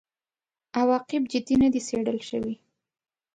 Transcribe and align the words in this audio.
عواقب 0.79 1.21
جدي 1.33 1.55
نه 1.63 1.67
دي 1.73 1.81
څېړل 1.87 2.19
شوي. 2.29 2.55